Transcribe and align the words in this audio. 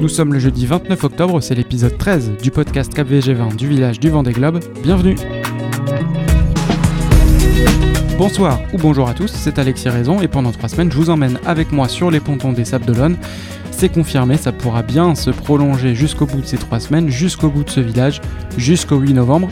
Nous 0.00 0.08
sommes 0.08 0.32
le 0.32 0.38
jeudi 0.38 0.64
29 0.64 1.04
octobre, 1.04 1.42
c'est 1.42 1.54
l'épisode 1.54 1.98
13 1.98 2.38
du 2.42 2.50
podcast 2.50 2.94
Cap 2.94 3.06
VG20 3.06 3.54
du 3.54 3.68
village 3.68 4.00
du 4.00 4.08
Vendée 4.08 4.32
Globe. 4.32 4.58
Bienvenue 4.82 5.14
Bonsoir 8.16 8.60
ou 8.72 8.78
bonjour 8.78 9.10
à 9.10 9.12
tous, 9.12 9.30
c'est 9.30 9.58
Alexis 9.58 9.90
Raison 9.90 10.22
et 10.22 10.28
pendant 10.28 10.52
trois 10.52 10.70
semaines 10.70 10.90
je 10.90 10.96
vous 10.96 11.10
emmène 11.10 11.38
avec 11.44 11.70
moi 11.70 11.86
sur 11.86 12.10
les 12.10 12.20
pontons 12.20 12.52
des 12.52 12.64
Sables 12.64 12.86
d'Olonne. 12.86 13.18
C'est 13.80 13.88
confirmé, 13.88 14.36
ça 14.36 14.52
pourra 14.52 14.82
bien 14.82 15.14
se 15.14 15.30
prolonger 15.30 15.94
jusqu'au 15.94 16.26
bout 16.26 16.42
de 16.42 16.46
ces 16.46 16.58
trois 16.58 16.80
semaines, 16.80 17.08
jusqu'au 17.08 17.48
bout 17.48 17.64
de 17.64 17.70
ce 17.70 17.80
village, 17.80 18.20
jusqu'au 18.58 18.98
8 18.98 19.14
novembre. 19.14 19.48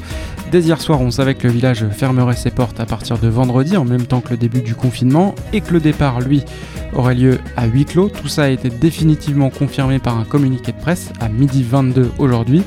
Dès 0.53 0.61
hier 0.61 0.79
soir, 0.82 1.00
on 1.00 1.11
savait 1.11 1.35
que 1.35 1.46
le 1.46 1.53
village 1.54 1.89
fermerait 1.89 2.36
ses 2.36 2.50
portes 2.50 2.79
à 2.79 2.85
partir 2.85 3.17
de 3.18 3.27
vendredi, 3.29 3.79
en 3.79 3.86
même 3.86 4.04
temps 4.04 4.21
que 4.21 4.29
le 4.29 4.36
début 4.36 4.61
du 4.61 4.75
confinement, 4.75 5.35
et 5.54 5.62
que 5.62 5.72
le 5.72 5.80
départ, 5.80 6.21
lui, 6.21 6.45
aurait 6.93 7.14
lieu 7.14 7.39
à 7.57 7.67
huis 7.67 7.86
clos. 7.86 8.11
Tout 8.11 8.29
ça 8.29 8.45
a 8.45 8.49
été 8.49 8.68
définitivement 8.68 9.49
confirmé 9.49 9.99
par 9.99 10.18
un 10.18 10.25
communiqué 10.25 10.72
de 10.72 10.79
presse 10.79 11.11
à 11.21 11.31
midi 11.31 11.63
22 11.63 12.11
aujourd'hui. 12.18 12.64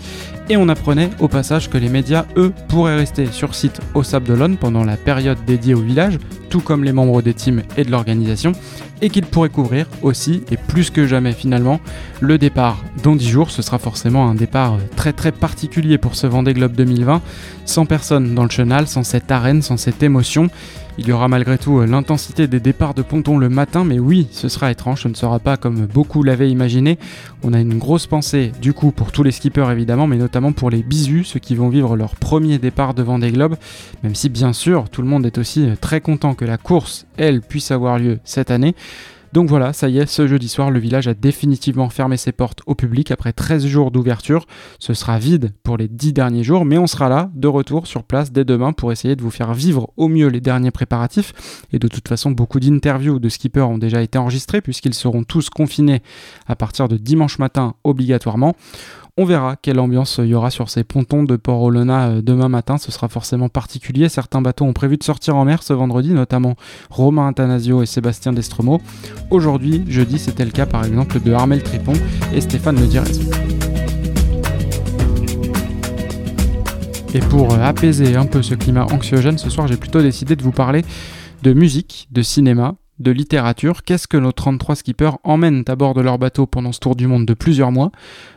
Et 0.51 0.57
on 0.57 0.67
apprenait 0.67 1.11
au 1.21 1.29
passage 1.29 1.69
que 1.69 1.77
les 1.77 1.87
médias, 1.87 2.25
eux, 2.35 2.51
pourraient 2.67 2.97
rester 2.97 3.27
sur 3.27 3.55
site 3.55 3.79
au 3.93 4.03
Sable 4.03 4.27
d'Olonne 4.27 4.57
pendant 4.57 4.83
la 4.83 4.97
période 4.97 5.37
dédiée 5.47 5.75
au 5.75 5.79
village, 5.79 6.19
tout 6.49 6.59
comme 6.59 6.83
les 6.83 6.91
membres 6.91 7.21
des 7.21 7.33
teams 7.33 7.61
et 7.77 7.85
de 7.85 7.89
l'organisation, 7.89 8.51
et 9.01 9.09
qu'ils 9.09 9.25
pourraient 9.25 9.47
couvrir 9.47 9.85
aussi, 10.01 10.43
et 10.51 10.57
plus 10.57 10.89
que 10.89 11.07
jamais 11.07 11.31
finalement, 11.31 11.79
le 12.19 12.37
départ 12.37 12.83
dans 13.01 13.15
10 13.15 13.29
jours. 13.29 13.49
Ce 13.49 13.61
sera 13.61 13.79
forcément 13.79 14.27
un 14.27 14.35
départ 14.35 14.77
très 14.97 15.13
très 15.13 15.31
particulier 15.31 15.97
pour 15.97 16.15
ce 16.15 16.27
Vendée 16.27 16.53
Globe 16.53 16.73
2020, 16.73 17.21
sans 17.63 17.85
personne 17.85 18.35
dans 18.35 18.43
le 18.43 18.49
chenal, 18.49 18.89
sans 18.89 19.03
cette 19.03 19.31
arène, 19.31 19.61
sans 19.61 19.77
cette 19.77 20.03
émotion. 20.03 20.49
Il 20.97 21.07
y 21.07 21.13
aura 21.13 21.29
malgré 21.29 21.57
tout 21.57 21.79
euh, 21.79 21.85
l'intensité 21.85 22.47
des 22.47 22.59
départs 22.59 22.93
de 22.93 23.01
ponton 23.01 23.37
le 23.37 23.47
matin, 23.47 23.85
mais 23.85 23.97
oui, 23.97 24.27
ce 24.31 24.49
sera 24.49 24.71
étrange, 24.71 25.03
ce 25.03 25.07
ne 25.07 25.13
sera 25.13 25.39
pas 25.39 25.55
comme 25.55 25.85
beaucoup 25.85 26.21
l'avaient 26.21 26.51
imaginé. 26.51 26.99
On 27.43 27.53
a 27.53 27.61
une 27.61 27.77
grosse 27.77 28.07
pensée 28.07 28.51
du 28.61 28.73
coup 28.73 28.91
pour 28.91 29.11
tous 29.11 29.23
les 29.23 29.31
skippers 29.31 29.71
évidemment, 29.71 30.05
mais 30.05 30.17
notamment 30.17 30.51
pour 30.51 30.69
les 30.69 30.83
bisus, 30.83 31.23
ceux 31.23 31.39
qui 31.39 31.55
vont 31.55 31.69
vivre 31.69 31.95
leur 31.95 32.15
premier 32.15 32.57
départ 32.57 32.93
devant 32.93 33.19
des 33.19 33.31
globes, 33.31 33.55
même 34.03 34.15
si 34.15 34.27
bien 34.27 34.51
sûr 34.51 34.89
tout 34.89 35.01
le 35.01 35.07
monde 35.07 35.25
est 35.25 35.37
aussi 35.37 35.65
euh, 35.65 35.75
très 35.79 36.01
content 36.01 36.35
que 36.35 36.45
la 36.45 36.57
course, 36.57 37.05
elle, 37.17 37.41
puisse 37.41 37.71
avoir 37.71 37.97
lieu 37.97 38.19
cette 38.25 38.51
année. 38.51 38.75
Donc 39.33 39.47
voilà, 39.47 39.71
ça 39.71 39.87
y 39.87 39.97
est, 39.97 40.05
ce 40.07 40.27
jeudi 40.27 40.49
soir, 40.49 40.71
le 40.71 40.79
village 40.79 41.07
a 41.07 41.13
définitivement 41.13 41.89
fermé 41.89 42.17
ses 42.17 42.33
portes 42.33 42.61
au 42.65 42.75
public 42.75 43.11
après 43.11 43.31
13 43.31 43.65
jours 43.65 43.89
d'ouverture. 43.89 44.45
Ce 44.77 44.93
sera 44.93 45.19
vide 45.19 45.53
pour 45.63 45.77
les 45.77 45.87
10 45.87 46.11
derniers 46.11 46.43
jours, 46.43 46.65
mais 46.65 46.77
on 46.77 46.87
sera 46.87 47.07
là, 47.07 47.31
de 47.33 47.47
retour 47.47 47.87
sur 47.87 48.03
place 48.03 48.33
dès 48.33 48.43
demain 48.43 48.73
pour 48.73 48.91
essayer 48.91 49.15
de 49.15 49.21
vous 49.21 49.31
faire 49.31 49.53
vivre 49.53 49.91
au 49.95 50.09
mieux 50.09 50.27
les 50.27 50.41
derniers 50.41 50.71
préparatifs. 50.71 51.63
Et 51.71 51.79
de 51.79 51.87
toute 51.87 52.09
façon, 52.09 52.31
beaucoup 52.31 52.59
d'interviews 52.59 53.19
de 53.19 53.29
skippers 53.29 53.69
ont 53.69 53.77
déjà 53.77 54.01
été 54.01 54.17
enregistrées 54.17 54.61
puisqu'ils 54.61 54.93
seront 54.93 55.23
tous 55.23 55.49
confinés 55.49 56.01
à 56.47 56.57
partir 56.57 56.89
de 56.89 56.97
dimanche 56.97 57.39
matin 57.39 57.75
obligatoirement. 57.85 58.55
On 59.21 59.25
verra 59.25 59.55
quelle 59.55 59.79
ambiance 59.79 60.19
il 60.23 60.29
y 60.29 60.33
aura 60.33 60.49
sur 60.49 60.71
ces 60.71 60.83
pontons 60.83 61.21
de 61.21 61.35
Port-Olona 61.35 62.07
euh, 62.07 62.21
demain 62.23 62.49
matin. 62.49 62.79
Ce 62.79 62.91
sera 62.91 63.07
forcément 63.07 63.49
particulier. 63.49 64.09
Certains 64.09 64.41
bateaux 64.41 64.65
ont 64.65 64.73
prévu 64.73 64.97
de 64.97 65.03
sortir 65.03 65.35
en 65.35 65.45
mer 65.45 65.61
ce 65.61 65.73
vendredi, 65.73 66.09
notamment 66.09 66.55
Romain 66.89 67.27
Atanasio 67.27 67.83
et 67.83 67.85
Sébastien 67.85 68.33
Destremo. 68.33 68.81
Aujourd'hui, 69.29 69.83
jeudi, 69.87 70.17
c'était 70.17 70.43
le 70.43 70.49
cas 70.49 70.65
par 70.65 70.83
exemple 70.85 71.19
de 71.21 71.33
Armel 71.33 71.61
Tripon 71.61 71.93
et 72.33 72.41
Stéphane 72.41 72.77
Le 72.77 72.87
Et 77.13 77.19
pour 77.19 77.53
euh, 77.53 77.63
apaiser 77.63 78.15
un 78.15 78.25
peu 78.25 78.41
ce 78.41 78.55
climat 78.55 78.87
anxiogène, 78.91 79.37
ce 79.37 79.51
soir 79.51 79.67
j'ai 79.67 79.77
plutôt 79.77 80.01
décidé 80.01 80.35
de 80.35 80.41
vous 80.41 80.51
parler 80.51 80.83
de 81.43 81.53
musique, 81.53 82.07
de 82.09 82.23
cinéma 82.23 82.73
de 83.01 83.11
littérature, 83.11 83.83
qu'est-ce 83.83 84.07
que 84.07 84.17
nos 84.17 84.31
33 84.31 84.75
skippers 84.75 85.17
emmènent 85.23 85.63
à 85.67 85.75
bord 85.75 85.93
de 85.93 86.01
leur 86.01 86.17
bateau 86.17 86.45
pendant 86.45 86.71
ce 86.71 86.79
tour 86.79 86.95
du 86.95 87.07
monde 87.07 87.25
de 87.25 87.33
plusieurs 87.33 87.71
mois? 87.71 87.91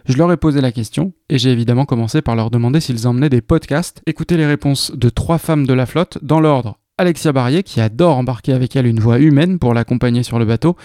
Je 0.06 0.16
leur 0.16 0.30
ai 0.32 0.36
posé 0.36 0.60
la 0.60 0.72
question 0.72 1.12
et 1.28 1.38
j'ai 1.38 1.50
évidemment 1.50 1.84
commencé 1.84 2.22
par 2.22 2.36
leur 2.36 2.50
demander 2.50 2.80
s'ils 2.80 3.06
emmenaient 3.06 3.28
des 3.28 3.40
podcasts. 3.40 4.02
Écoutez 4.06 4.36
les 4.36 4.46
réponses 4.46 4.92
de 4.94 5.08
trois 5.08 5.38
femmes 5.38 5.66
de 5.66 5.74
la 5.74 5.86
flotte 5.86 6.18
dans 6.22 6.40
l'ordre. 6.40 6.78
Alexia 6.96 7.32
Barrier 7.32 7.64
qui 7.64 7.80
adore 7.80 8.16
embarquer 8.16 8.52
avec 8.52 8.76
elle 8.76 8.86
une 8.86 9.00
voix 9.00 9.18
humaine 9.18 9.58
pour 9.58 9.74
l'accompagner 9.74 10.22
sur 10.22 10.38
le 10.38 10.44
bateau, 10.44 10.76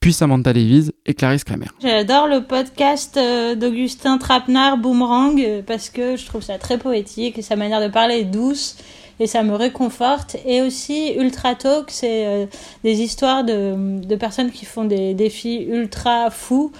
puis 0.00 0.14
Samantha 0.14 0.54
Davies 0.54 0.92
et 1.04 1.12
Clarisse 1.12 1.44
Kramer. 1.44 1.66
J'adore 1.82 2.26
le 2.26 2.42
podcast 2.42 3.18
euh, 3.18 3.54
d'Augustin 3.54 4.16
Trapenard, 4.16 4.78
Boomerang, 4.78 5.38
euh, 5.38 5.60
parce 5.64 5.90
que 5.90 6.16
je 6.16 6.24
trouve 6.24 6.40
ça 6.42 6.56
très 6.56 6.78
poétique 6.78 7.38
et 7.38 7.42
sa 7.42 7.54
manière 7.54 7.82
de 7.82 7.88
parler 7.88 8.20
est 8.20 8.24
douce 8.24 8.78
et 9.20 9.26
ça 9.26 9.42
me 9.42 9.54
réconforte. 9.54 10.36
Et 10.46 10.62
aussi 10.62 11.12
Ultra 11.18 11.54
Talk, 11.54 11.90
c'est 11.90 12.26
euh, 12.26 12.46
des 12.82 13.02
histoires 13.02 13.44
de, 13.44 14.00
de, 14.00 14.16
personnes 14.16 14.50
qui 14.50 14.64
font 14.64 14.84
des 14.84 15.12
défis 15.12 15.66
ultra 15.68 16.30
fous, 16.30 16.72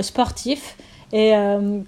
sportifs. 0.00 0.76
Et 1.12 1.32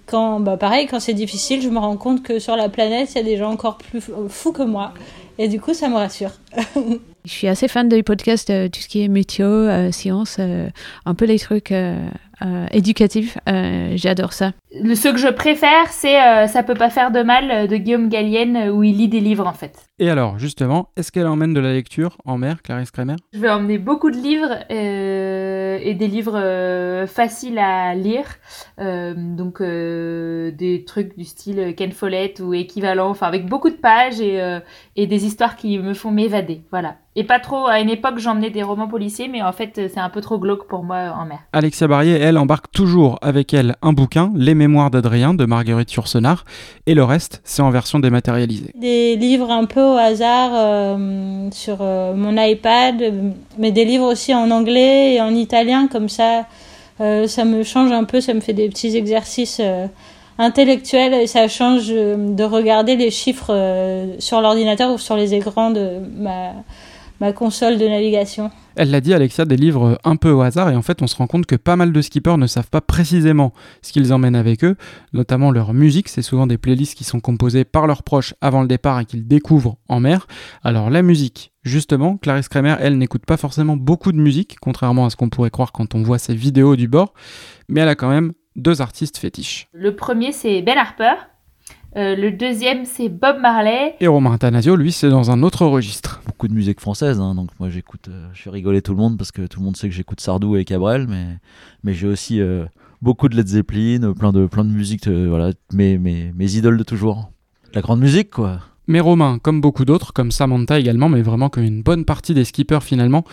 quand, 0.06 0.40
bah 0.40 0.56
pareil, 0.56 0.88
quand 0.88 0.98
c'est 0.98 1.14
difficile, 1.14 1.62
je 1.62 1.68
me 1.68 1.78
rends 1.78 1.96
compte 1.96 2.24
que 2.24 2.40
sur 2.40 2.56
la 2.56 2.68
planète, 2.68 3.10
il 3.12 3.18
y 3.18 3.20
a 3.20 3.22
des 3.22 3.36
gens 3.36 3.52
encore 3.52 3.78
plus 3.78 4.00
fous 4.00 4.50
que 4.50 4.64
moi. 4.64 4.92
Et 5.38 5.46
du 5.46 5.60
coup, 5.60 5.74
ça 5.74 5.88
me 5.88 5.94
rassure. 5.94 6.32
je 7.24 7.30
suis 7.30 7.48
assez 7.48 7.68
fan 7.68 7.88
des 7.88 8.02
podcasts, 8.02 8.52
tout 8.70 8.80
ce 8.80 8.88
qui 8.88 9.02
est 9.02 9.08
météo, 9.08 9.90
science, 9.92 10.38
un 10.38 11.14
peu 11.14 11.24
les 11.24 11.38
trucs 11.38 11.72
éducatifs. 12.70 13.38
J'adore 13.94 14.32
ça. 14.32 14.52
Le, 14.74 14.94
ce 14.94 15.08
que 15.08 15.18
je 15.18 15.28
préfère, 15.28 15.88
c'est 15.90 16.48
Ça 16.48 16.62
peut 16.62 16.74
pas 16.74 16.90
faire 16.90 17.10
de 17.10 17.22
mal 17.22 17.68
de 17.68 17.76
Guillaume 17.76 18.08
Gallienne, 18.08 18.70
où 18.70 18.82
il 18.82 18.96
lit 18.96 19.08
des 19.08 19.20
livres 19.20 19.46
en 19.46 19.52
fait. 19.52 19.88
Et 20.02 20.10
alors, 20.10 20.36
justement, 20.36 20.88
est-ce 20.96 21.12
qu'elle 21.12 21.28
emmène 21.28 21.54
de 21.54 21.60
la 21.60 21.72
lecture 21.72 22.16
en 22.24 22.36
mer, 22.36 22.60
Clarisse 22.62 22.90
Kramer 22.90 23.14
Je 23.32 23.38
vais 23.38 23.50
emmener 23.50 23.78
beaucoup 23.78 24.10
de 24.10 24.16
livres 24.16 24.52
euh, 24.68 25.78
et 25.80 25.94
des 25.94 26.08
livres 26.08 26.36
euh, 26.36 27.06
faciles 27.06 27.58
à 27.60 27.94
lire. 27.94 28.24
Euh, 28.80 29.14
donc, 29.16 29.62
des 29.62 30.84
trucs 30.84 31.16
du 31.16 31.24
style 31.24 31.74
Ken 31.76 31.92
Follett 31.92 32.40
ou 32.40 32.52
équivalent, 32.52 33.10
enfin, 33.10 33.28
avec 33.28 33.46
beaucoup 33.46 33.70
de 33.70 33.76
pages 33.76 34.20
et, 34.20 34.40
et 34.96 35.06
des 35.06 35.24
histoires 35.24 35.54
qui 35.54 35.78
me 35.78 35.94
font 35.94 36.10
m'évader. 36.10 36.62
Voilà. 36.72 36.96
Et 37.14 37.24
pas 37.24 37.40
trop, 37.40 37.66
à 37.66 37.80
une 37.80 37.90
époque, 37.90 38.18
j'emmenais 38.18 38.48
des 38.48 38.62
romans 38.62 38.88
policiers, 38.88 39.28
mais 39.28 39.42
en 39.42 39.52
fait, 39.52 39.72
c'est 39.74 40.00
un 40.00 40.08
peu 40.08 40.22
trop 40.22 40.38
glauque 40.38 40.66
pour 40.66 40.82
moi 40.82 41.14
en 41.14 41.26
mer. 41.26 41.40
Alexia 41.52 41.86
Barrier, 41.86 42.14
elle, 42.14 42.38
embarque 42.38 42.72
toujours 42.72 43.18
avec 43.20 43.52
elle 43.52 43.76
un 43.82 43.92
bouquin, 43.92 44.32
Les 44.34 44.54
Mémoires 44.54 44.90
d'Adrien, 44.90 45.34
de 45.34 45.44
Marguerite 45.44 45.92
Yourcenar, 45.92 46.46
et 46.86 46.94
le 46.94 47.04
reste, 47.04 47.42
c'est 47.44 47.60
en 47.60 47.68
version 47.68 47.98
dématérialisée. 47.98 48.70
Des 48.76 49.16
livres 49.16 49.50
un 49.50 49.66
peu 49.66 49.82
au 49.82 49.96
hasard 49.96 50.52
euh, 50.54 51.50
sur 51.50 51.78
euh, 51.82 52.14
mon 52.14 52.34
iPad, 52.42 53.12
mais 53.58 53.72
des 53.72 53.84
livres 53.84 54.10
aussi 54.10 54.34
en 54.34 54.50
anglais 54.50 55.16
et 55.16 55.20
en 55.20 55.34
italien, 55.34 55.88
comme 55.88 56.08
ça, 56.08 56.46
euh, 57.02 57.26
ça 57.26 57.44
me 57.44 57.62
change 57.62 57.92
un 57.92 58.04
peu, 58.04 58.22
ça 58.22 58.32
me 58.32 58.40
fait 58.40 58.54
des 58.54 58.70
petits 58.70 58.96
exercices 58.96 59.60
intellectuels 60.38 61.12
et 61.12 61.26
ça 61.26 61.46
change 61.46 61.88
de 61.88 62.42
regarder 62.42 62.96
les 62.96 63.10
chiffres 63.10 63.52
sur 64.18 64.40
l'ordinateur 64.40 64.92
ou 64.92 64.96
sur 64.96 65.14
les 65.14 65.34
écrans 65.34 65.70
de 65.70 65.98
ma, 66.16 66.52
ma 67.22 67.32
console 67.32 67.78
de 67.78 67.86
navigation. 67.86 68.50
Elle 68.74 68.90
l'a 68.90 69.00
dit, 69.00 69.14
Alexia, 69.14 69.44
des 69.44 69.56
livres 69.56 69.96
un 70.02 70.16
peu 70.16 70.32
au 70.32 70.40
hasard, 70.40 70.70
et 70.70 70.74
en 70.74 70.82
fait, 70.82 71.02
on 71.02 71.06
se 71.06 71.14
rend 71.14 71.28
compte 71.28 71.46
que 71.46 71.54
pas 71.54 71.76
mal 71.76 71.92
de 71.92 72.02
skippers 72.02 72.36
ne 72.36 72.48
savent 72.48 72.68
pas 72.68 72.80
précisément 72.80 73.52
ce 73.80 73.92
qu'ils 73.92 74.12
emmènent 74.12 74.34
avec 74.34 74.64
eux, 74.64 74.74
notamment 75.12 75.52
leur 75.52 75.72
musique. 75.72 76.08
C'est 76.08 76.20
souvent 76.20 76.48
des 76.48 76.58
playlists 76.58 76.96
qui 76.96 77.04
sont 77.04 77.20
composées 77.20 77.64
par 77.64 77.86
leurs 77.86 78.02
proches 78.02 78.34
avant 78.40 78.60
le 78.60 78.66
départ 78.66 78.98
et 78.98 79.04
qu'ils 79.04 79.28
découvrent 79.28 79.76
en 79.88 80.00
mer. 80.00 80.26
Alors, 80.64 80.90
la 80.90 81.02
musique, 81.02 81.52
justement, 81.62 82.16
Clarisse 82.16 82.48
Kramer, 82.48 82.74
elle, 82.80 82.98
n'écoute 82.98 83.24
pas 83.24 83.36
forcément 83.36 83.76
beaucoup 83.76 84.10
de 84.10 84.18
musique, 84.18 84.56
contrairement 84.60 85.06
à 85.06 85.10
ce 85.10 85.14
qu'on 85.14 85.28
pourrait 85.28 85.50
croire 85.50 85.70
quand 85.70 85.94
on 85.94 86.02
voit 86.02 86.18
ses 86.18 86.34
vidéos 86.34 86.74
du 86.74 86.88
bord, 86.88 87.14
mais 87.68 87.82
elle 87.82 87.88
a 87.88 87.94
quand 87.94 88.10
même 88.10 88.32
deux 88.56 88.82
artistes 88.82 89.18
fétiches. 89.18 89.68
Le 89.72 89.94
premier, 89.94 90.32
c'est 90.32 90.60
Ben 90.60 90.76
Harper. 90.76 91.14
Euh, 91.96 92.16
le 92.16 92.30
deuxième, 92.32 92.84
c'est 92.86 93.08
Bob 93.08 93.38
Marley. 93.38 93.96
Et 94.00 94.06
Romain 94.06 94.38
Tanasio, 94.38 94.76
lui, 94.76 94.92
c'est 94.92 95.10
dans 95.10 95.30
un 95.30 95.42
autre 95.42 95.66
registre. 95.66 96.22
Beaucoup 96.26 96.48
de 96.48 96.54
musique 96.54 96.80
française, 96.80 97.20
hein, 97.20 97.34
donc 97.34 97.50
moi 97.60 97.68
j'écoute, 97.68 98.08
euh, 98.08 98.28
je 98.32 98.42
fais 98.42 98.50
rigoler 98.50 98.80
tout 98.80 98.92
le 98.92 98.98
monde 98.98 99.18
parce 99.18 99.30
que 99.30 99.46
tout 99.46 99.60
le 99.60 99.66
monde 99.66 99.76
sait 99.76 99.88
que 99.88 99.94
j'écoute 99.94 100.20
Sardou 100.20 100.56
et 100.56 100.64
Cabrel, 100.64 101.06
mais, 101.06 101.26
mais 101.84 101.92
j'ai 101.92 102.06
aussi 102.06 102.40
euh, 102.40 102.64
beaucoup 103.02 103.28
de 103.28 103.36
Led 103.36 103.46
Zeppelin, 103.46 104.14
plein 104.14 104.32
de, 104.32 104.46
plein 104.46 104.64
de 104.64 104.70
musique, 104.70 105.06
voilà, 105.06 105.50
mes, 105.72 105.98
mes, 105.98 106.32
mes 106.34 106.56
idoles 106.56 106.78
de 106.78 106.84
toujours. 106.84 107.30
La 107.74 107.82
grande 107.82 108.00
musique, 108.00 108.30
quoi. 108.30 108.60
Mais 108.88 109.00
Romain, 109.00 109.38
comme 109.40 109.60
beaucoup 109.60 109.84
d'autres, 109.84 110.12
comme 110.12 110.32
Samantha 110.32 110.78
également, 110.78 111.08
mais 111.08 111.22
vraiment 111.22 111.48
qu'une 111.48 111.82
bonne 111.82 112.04
partie 112.04 112.34
des 112.34 112.44
skippers 112.44 112.82
finalement, 112.82 113.24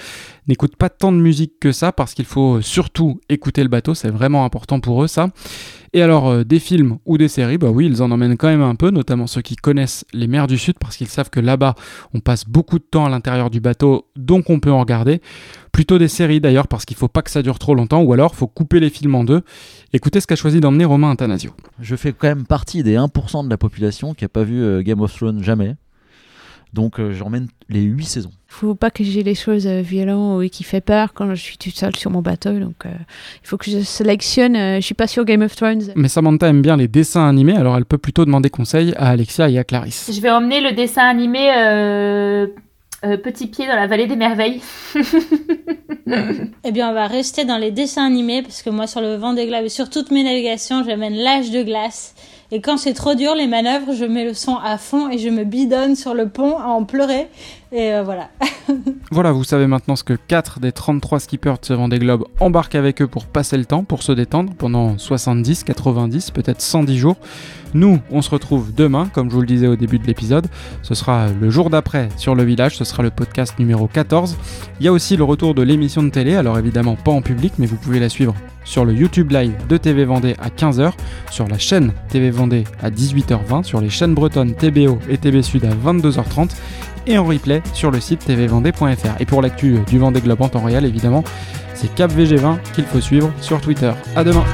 n'écoutent 0.48 0.76
pas 0.76 0.90
tant 0.90 1.12
de 1.12 1.18
musique 1.18 1.54
que 1.60 1.72
ça 1.72 1.92
parce 1.92 2.14
qu'il 2.14 2.26
faut 2.26 2.62
surtout 2.62 3.20
écouter 3.30 3.64
le 3.64 3.70
bateau, 3.70 3.96
c'est 3.96 4.12
vraiment 4.12 4.46
important 4.46 4.80
pour 4.80 5.04
eux 5.04 5.08
ça. 5.08 5.30
Et 5.94 6.04
alors, 6.04 6.30
euh, 6.30 6.44
des 6.44 6.60
films 6.60 7.00
ou 7.06 7.18
des 7.18 7.28
séries, 7.28 7.58
bah 7.58 7.72
oui, 7.72 7.88
ils 7.88 8.04
en 8.04 8.12
emmènent 8.12 8.38
quand 8.38 8.48
même 8.48 8.62
un 8.62 8.76
peu, 8.76 8.92
notamment 8.92 9.26
ceux 9.26 9.42
qui 9.42 9.56
connaissent 9.56 10.06
les 10.14 10.28
mers 10.28 10.46
du 10.46 10.58
Sud, 10.58 10.76
parce 10.80 10.98
qu'ils 10.98 11.08
savent 11.08 11.32
que 11.32 11.40
là-bas, 11.40 11.74
on 12.14 12.20
passe 12.20 12.46
beaucoup 12.48 12.78
de 12.78 12.84
temps 12.84 13.06
à 13.06 13.10
l'intérieur 13.10 13.50
du 13.50 13.60
bateau, 13.60 14.08
donc 14.16 14.50
on 14.52 14.60
peut 14.60 14.72
en 14.72 14.80
regarder. 14.80 15.22
Plutôt 15.80 15.98
des 15.98 16.10
séries 16.10 16.42
d'ailleurs, 16.42 16.68
parce 16.68 16.84
qu'il 16.84 16.98
faut 16.98 17.08
pas 17.08 17.22
que 17.22 17.32
ça 17.32 17.42
dure 17.42 17.58
trop 17.58 17.74
longtemps, 17.74 18.02
ou 18.02 18.12
alors 18.12 18.36
faut 18.36 18.48
couper 18.48 18.82
les 18.82 18.90
films 18.90 19.16
en 19.16 19.24
deux. 19.24 19.44
Écoutez 19.94 20.20
ce 20.20 20.28
qu'a 20.28 20.36
choisi 20.36 20.60
d'emmener 20.60 20.84
Romain 20.84 21.12
Antanasio. 21.12 21.52
Je 21.80 21.96
fais 21.96 22.12
quand 22.12 22.28
même 22.28 22.46
partie 22.46 22.84
des 22.84 22.98
1% 22.98 23.46
de 23.46 23.50
la 23.50 23.56
population 23.56 24.14
qui 24.14 24.26
a 24.26 24.28
pas 24.28 24.44
vu 24.44 24.62
euh, 24.62 24.82
Game 24.82 25.00
of 25.00 25.16
Thrones 25.16 25.42
jamais. 25.42 25.78
Donc 26.74 27.00
euh, 27.00 27.14
j'emmène 27.14 27.48
les 27.70 27.82
8 27.82 28.04
saisons. 28.04 28.32
faut 28.50 28.76
pas 28.76 28.92
que 28.92 29.06
j'ai 29.06 29.24
les 29.24 29.36
choses 29.36 29.68
euh, 29.68 29.80
violentes 29.80 30.44
ou 30.44 30.50
qui 30.50 30.66
fait 30.66 30.82
peur 30.82 31.14
quand 31.14 31.34
je 31.34 31.42
suis 31.42 31.58
toute 31.58 31.78
seule 31.78 31.96
sur 31.96 32.12
mon 32.12 32.22
bateau. 32.22 32.60
Donc, 32.60 32.86
euh, 32.86 32.90
il 33.42 33.48
faut 33.48 33.56
que 33.56 33.72
je 33.72 33.80
sélectionne. 33.80 34.58
Euh, 34.58 34.76
je 34.82 34.86
suis 34.86 34.96
pas 34.96 35.08
sur 35.08 35.24
Game 35.24 35.44
of 35.44 35.56
Thrones. 35.56 35.94
Mais 35.96 36.10
Samantha 36.10 36.50
aime 36.50 36.62
bien 36.62 36.76
les 36.76 36.90
dessins 36.90 37.26
animés, 37.26 37.56
alors 37.56 37.78
elle 37.78 37.86
peut 37.86 37.98
plutôt 37.98 38.26
demander 38.26 38.50
conseil 38.50 38.94
à 38.98 39.12
Alexia 39.12 39.50
et 39.50 39.58
à 39.58 39.64
Clarisse. 39.64 40.12
Je 40.14 40.20
vais 40.20 40.30
emmener 40.30 40.60
le 40.60 40.74
dessin 40.74 41.04
animé 41.04 41.50
euh, 43.04 43.18
Petit 43.18 43.48
pied 43.48 43.68
dans 43.68 43.76
la 43.76 43.88
vallée 43.88 44.08
des 44.08 44.16
merveilles. 44.16 44.62
Eh 46.64 46.72
bien, 46.72 46.90
on 46.90 46.94
va 46.94 47.06
rester 47.08 47.46
dans 47.46 47.58
les 47.58 47.72
dessins 47.72 48.06
animés 48.06 48.42
parce 48.42 48.64
que 48.64 48.70
moi, 48.70 48.88
sur 48.88 49.00
le 49.00 49.16
Vendée 49.16 49.46
Globe 49.46 49.66
et 49.66 49.70
sur 49.70 49.90
toutes 49.90 50.10
mes 50.12 50.24
navigations, 50.24 50.84
j'amène 50.84 51.14
l'âge 51.16 51.52
de 51.52 51.62
glace. 51.62 52.16
Et 52.52 52.62
quand 52.62 52.78
c'est 52.78 52.94
trop 52.94 53.14
dur, 53.14 53.36
les 53.36 53.46
manœuvres, 53.46 53.94
je 53.94 54.06
mets 54.06 54.26
le 54.26 54.34
son 54.34 54.56
à 54.56 54.80
fond 54.80 55.10
et 55.10 55.20
je 55.20 55.30
me 55.30 55.44
bidonne 55.44 55.96
sur 55.96 56.16
le 56.16 56.30
pont 56.30 56.58
à 56.58 56.66
en 56.66 56.84
pleurer. 56.84 57.28
Et 57.72 57.94
euh, 57.94 58.04
voilà. 58.04 58.30
Voilà, 59.12 59.32
vous 59.32 59.44
savez 59.44 59.66
maintenant 59.66 59.96
ce 59.96 60.04
que 60.04 60.14
4 60.14 60.60
des 60.60 60.72
33 60.72 61.20
skippers 61.20 61.56
de 61.60 61.66
ce 61.66 61.74
Globe 61.74 62.26
embarquent 62.40 62.76
avec 62.76 63.02
eux 63.02 63.08
pour 63.08 63.26
passer 63.26 63.58
le 63.58 63.66
temps, 63.66 63.84
pour 63.84 64.04
se 64.04 64.12
détendre 64.12 64.54
pendant 64.54 65.00
70, 65.00 65.64
90, 65.64 66.30
peut-être 66.30 66.62
110 66.62 66.98
jours. 66.98 67.16
Nous, 67.74 68.00
on 68.12 68.22
se 68.22 68.30
retrouve 68.30 68.72
demain, 68.76 69.10
comme 69.12 69.30
je 69.30 69.34
vous 69.34 69.42
le 69.42 69.48
disais 69.48 69.66
au 69.66 69.76
début 69.76 69.98
de 69.98 70.06
l'épisode. 70.06 70.48
Ce 70.84 70.94
sera 70.94 71.28
le 71.30 71.50
jour 71.50 71.72
d'après 71.72 72.10
sur 72.18 72.36
le 72.36 72.44
village, 72.44 72.78
ce 72.78 72.84
sera 72.84 73.02
le 73.02 73.10
podcast 73.10 73.58
numéro 73.58 73.88
14. 73.88 74.38
Il 74.80 74.86
y 74.86 74.88
a 74.88 74.92
aussi 74.92 75.18
le 75.18 75.24
retour 75.24 75.56
de 75.56 75.64
l'émission 75.64 76.04
de 76.04 76.10
télé, 76.10 76.36
alors 76.36 76.60
évidemment 76.60 76.96
pas 76.96 77.12
en 77.12 77.24
public, 77.24 77.54
mais 77.58 77.66
vous 77.66 77.78
pouvez 77.78 78.00
la 78.00 78.10
suivre 78.10 78.36
sur 78.70 78.86
le 78.86 78.94
YouTube 78.94 79.32
Live 79.32 79.54
de 79.68 79.78
TV 79.78 80.06
Vendée 80.06 80.36
à 80.40 80.50
15h, 80.50 80.92
sur 81.32 81.48
la 81.48 81.58
chaîne 81.58 81.92
TV 82.10 82.30
Vendée 82.30 82.66
à 82.84 82.92
18h20, 82.92 83.64
sur 83.64 83.82
les 83.82 83.90
chaînes 83.90 84.14
bretonnes 84.14 84.54
TBO 84.54 85.00
et 85.10 85.18
TB 85.18 85.42
Sud 85.42 85.66
à 85.66 85.72
22h30 85.72 86.52
et 87.08 87.18
en 87.18 87.26
replay 87.26 87.64
sur 87.74 87.90
le 87.90 88.00
site 88.00 88.26
tvvendée.fr. 88.26 89.20
Et 89.20 89.26
pour 89.26 89.42
l'actu 89.42 89.80
du 89.88 89.98
Vendée 89.98 90.22
Globe 90.22 90.44
en 90.44 90.50
temps 90.50 90.64
réel, 90.64 90.86
évidemment, 90.86 91.24
c'est 91.74 91.92
CapVG20 91.96 92.58
qu'il 92.76 92.86
faut 92.86 93.02
suivre 93.02 93.32
sur 93.42 93.60
Twitter. 93.60 93.92
À 94.16 94.24
demain 94.24 94.46